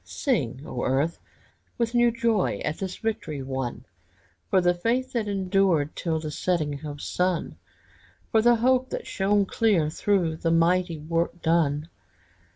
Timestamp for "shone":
9.05-9.45